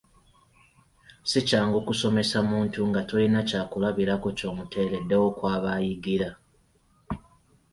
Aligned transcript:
Si 1.29 1.39
kyangu 1.47 1.79
kusomesa 1.87 2.37
muntu 2.51 2.79
nga 2.89 3.01
tolina 3.09 3.39
kyakulabirako 3.49 4.27
ky’omuteereddewo 4.37 5.27
kwaba 5.37 5.69
ayigira! 5.77 6.29